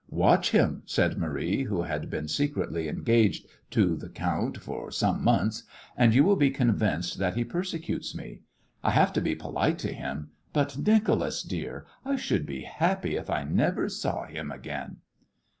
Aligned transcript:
"Watch 0.09 0.49
him," 0.49 0.81
said 0.87 1.19
Marie, 1.19 1.65
who 1.65 1.83
had 1.83 2.09
been 2.09 2.27
secretly 2.27 2.87
engaged 2.87 3.45
to 3.69 3.95
the 3.95 4.09
count 4.09 4.57
for 4.57 4.89
some 4.89 5.23
months, 5.23 5.61
"and 5.95 6.15
you 6.15 6.23
will 6.23 6.35
be 6.35 6.49
convinced 6.49 7.19
that 7.19 7.35
he 7.35 7.43
persecutes 7.43 8.15
me. 8.15 8.41
I 8.83 8.89
have 8.89 9.13
to 9.13 9.21
be 9.21 9.35
polite 9.35 9.77
to 9.77 9.93
him, 9.93 10.31
but, 10.53 10.75
Nicholas, 10.75 11.43
dear, 11.43 11.85
I 12.03 12.15
should 12.15 12.47
be 12.47 12.63
happy 12.63 13.15
if 13.15 13.29
I 13.29 13.43
never 13.43 13.89
saw 13.89 14.25
him 14.25 14.49
again." 14.51 15.01